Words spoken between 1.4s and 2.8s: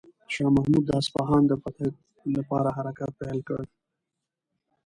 د فتح لپاره